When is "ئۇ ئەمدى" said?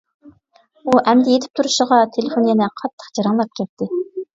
0.83-1.35